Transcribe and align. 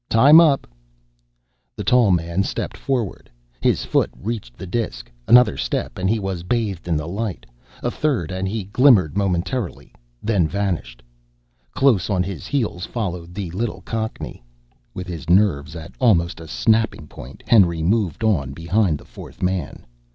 "Time 0.09 0.41
up!" 0.41 0.65
The 1.75 1.83
tall 1.83 2.09
man 2.09 2.41
stepped 2.41 2.75
forward. 2.75 3.29
His 3.61 3.85
foot 3.85 4.09
reached 4.19 4.57
the 4.57 4.65
disk; 4.65 5.11
another 5.27 5.55
step 5.57 5.99
and 5.99 6.09
he 6.09 6.17
was 6.17 6.41
bathed 6.41 6.87
in 6.87 6.97
the 6.97 7.07
light, 7.07 7.45
a 7.83 7.91
third 7.91 8.31
and 8.31 8.47
he 8.47 8.63
glimmered 8.63 9.15
momentarily, 9.15 9.93
then 10.23 10.47
vanished. 10.47 11.03
Close 11.75 12.09
on 12.09 12.23
his 12.23 12.47
heels 12.47 12.87
followed 12.87 13.35
the 13.35 13.51
little 13.51 13.81
cockney. 13.81 14.43
With 14.95 15.05
his 15.05 15.29
nerves 15.29 15.75
at 15.75 15.91
almost 15.99 16.39
a 16.39 16.47
snapping 16.47 17.05
point, 17.05 17.43
Henry 17.45 17.83
moved 17.83 18.23
on 18.23 18.53
behind 18.53 18.97
the 18.97 19.05
fourth 19.05 19.43
man. 19.43 19.85